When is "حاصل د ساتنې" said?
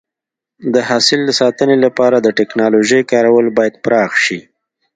0.89-1.77